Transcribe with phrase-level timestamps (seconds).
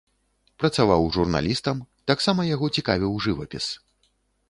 [0.63, 3.73] Працаваў журналістам, таксама яго цікавіў жывапіс.